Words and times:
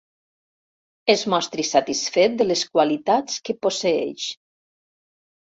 Es 1.13 1.25
mostri 1.33 1.65
satisfet 1.73 2.39
de 2.39 2.47
les 2.53 2.65
qualitats 2.71 3.39
que 3.51 3.59
posseeix. 3.67 4.27